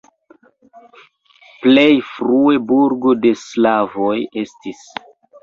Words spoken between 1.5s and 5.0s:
Plej frue burgo de slavoj estis.